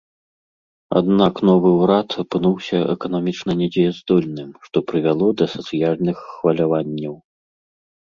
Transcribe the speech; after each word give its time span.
Аднак 1.01 1.33
новы 1.49 1.69
ўрад 1.81 2.09
апынуўся 2.23 2.77
эканамічна 2.95 3.51
недзеяздольным, 3.61 4.49
што 4.67 4.77
прывяло 4.91 5.27
да 5.45 5.53
сацыяльных 5.57 6.29
хваляванняў. 6.35 7.13